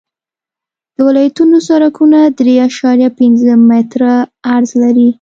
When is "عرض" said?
4.53-4.71